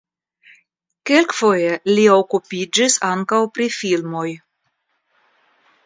[1.09, 4.29] Kelkfoje li okupiĝis ankaŭ pri filmoj.